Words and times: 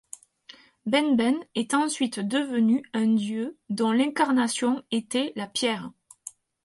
Benben 0.87 1.37
est 1.53 1.75
ensuite 1.75 2.19
devenu 2.21 2.81
un 2.95 3.05
dieu 3.05 3.59
dont 3.69 3.91
l'incarnation 3.91 4.81
était 4.89 5.31
la 5.35 5.45
pierre. 5.45 5.91